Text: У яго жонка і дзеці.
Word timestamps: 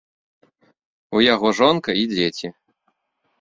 У 1.19 1.21
яго 1.33 1.47
жонка 1.59 1.89
і 2.01 2.07
дзеці. 2.15 2.47